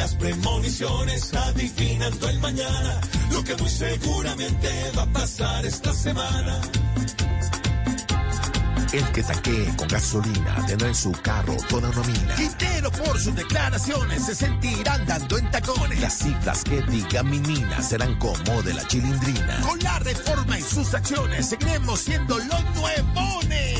[0.00, 3.00] Las premoniciones adivinando el mañana,
[3.32, 6.58] lo que muy seguramente va a pasar esta semana.
[8.94, 12.34] El que taquee con gasolina tendrá en su carro toda una mina.
[12.34, 16.00] Quintero por sus declaraciones se sentirán dando en tacones.
[16.00, 19.60] Las cifras que diga mi mina serán como de la chilindrina.
[19.60, 23.79] Con la reforma y sus acciones seguiremos siendo los nuevones.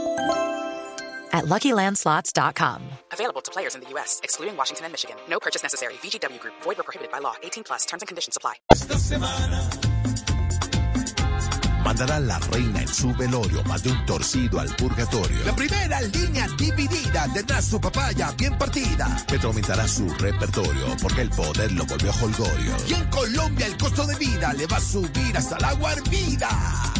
[1.33, 2.81] at LuckyLandSlots.com.
[3.13, 5.15] Available to players in the U.S., excluding Washington and Michigan.
[5.29, 5.93] No purchase necessary.
[6.03, 6.53] VGW Group.
[6.63, 7.35] Void where prohibited by law.
[7.41, 7.85] 18 plus.
[7.85, 8.55] Terms and conditions apply.
[8.71, 9.69] Esta semana
[11.83, 15.43] Mandará la reina en su velorio más de un torcido al purgatorio.
[15.45, 19.17] La primera línea dividida tendrá su papaya bien partida.
[19.27, 22.75] Petro aumentará su repertorio porque el poder lo volvió holgorio.
[22.87, 26.90] Y en Colombia el costo de vida le va a subir hasta el agua hervida.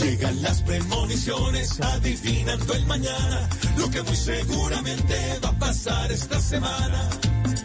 [0.00, 7.08] Llegan las premoniciones adivinando el mañana, lo que muy seguramente va a pasar esta semana.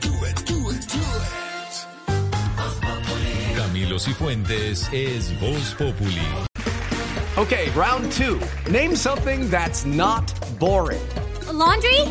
[0.02, 1.34] Do it, do it, do it.
[3.56, 6.28] Camilo Cifuentes es Voz Populi.
[7.38, 8.40] Okay, round two.
[8.70, 11.02] Name something that's not boring.
[11.48, 12.02] A laundry?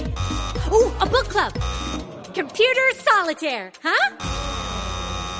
[0.71, 1.53] Ooh, a book club.
[2.35, 4.17] Computer solitaire, huh?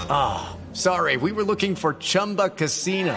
[0.09, 3.17] Ah, sorry, we were looking for Chumba Casino.